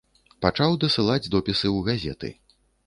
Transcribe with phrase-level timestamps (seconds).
[0.45, 2.37] Пачаў дасылаць допісы ў газеты.